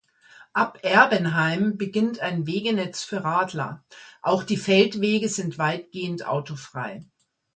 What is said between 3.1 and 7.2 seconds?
Radler; auch die Feldwege sind weitgehend autofrei.